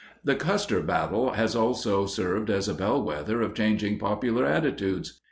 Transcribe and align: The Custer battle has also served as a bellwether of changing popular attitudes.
The 0.23 0.33
Custer 0.33 0.81
battle 0.81 1.33
has 1.33 1.55
also 1.55 2.07
served 2.07 2.49
as 2.49 2.67
a 2.67 2.73
bellwether 2.73 3.43
of 3.43 3.53
changing 3.53 3.99
popular 3.99 4.47
attitudes. 4.47 5.19